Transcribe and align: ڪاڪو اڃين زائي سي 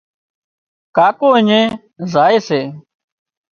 ڪاڪو 0.95 1.27
اڃين 1.39 1.63
زائي 2.11 2.37
سي 2.47 2.61